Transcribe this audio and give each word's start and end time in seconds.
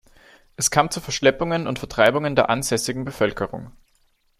Es 0.55 0.71
kam 0.71 0.89
zu 0.89 0.99
Verschleppungen 0.99 1.67
und 1.67 1.77
Vertreibungen 1.77 2.35
der 2.35 2.49
ansässigen 2.49 3.05
Bevölkerung. 3.05 3.71